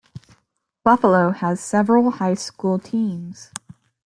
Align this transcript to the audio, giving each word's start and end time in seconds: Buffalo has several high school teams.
Buffalo 0.83 1.29
has 1.29 1.59
several 1.59 2.09
high 2.09 2.33
school 2.33 2.79
teams. 2.79 3.51